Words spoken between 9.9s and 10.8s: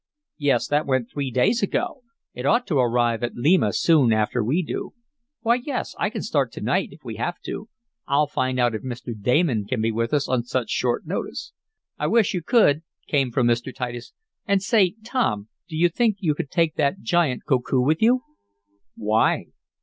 with us on such